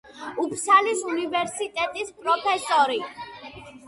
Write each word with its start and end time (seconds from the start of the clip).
უფსალის 0.43 1.03
უნივერსიტეტის 1.11 2.09
პროფესორი. 2.23 2.97